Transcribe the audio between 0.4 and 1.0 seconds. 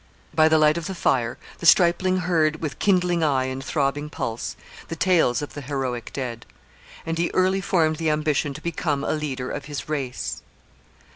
the light of the